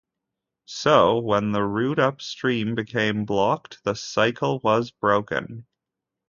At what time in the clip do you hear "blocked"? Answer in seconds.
3.25-3.83